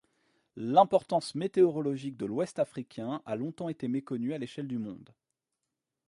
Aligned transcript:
L'importance 0.55 1.35
météorologique 1.35 2.17
de 2.17 2.25
l'ouest 2.25 2.57
Africain 2.57 3.21
a 3.27 3.35
longtemps 3.35 3.69
été 3.69 3.87
méconnu 3.87 4.33
à 4.33 4.39
l'échelle 4.39 4.67
du 4.67 4.79
monde. 4.79 5.13